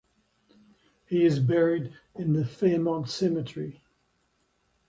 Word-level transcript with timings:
He 1.05 1.23
is 1.25 1.37
buried 1.39 1.93
in 2.15 2.33
the 2.33 2.43
Fairmount 2.43 3.07
Cemetery. 3.11 3.83